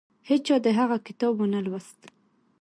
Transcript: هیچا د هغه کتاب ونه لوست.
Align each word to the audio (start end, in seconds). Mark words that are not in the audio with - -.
هیچا 0.29 0.55
د 0.65 0.67
هغه 0.79 0.97
کتاب 1.07 1.33
ونه 1.37 1.59
لوست. 1.65 1.99